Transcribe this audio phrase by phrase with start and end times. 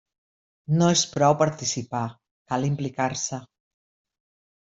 [0.77, 2.01] No és prou participar,
[2.53, 3.41] cal implicar-se.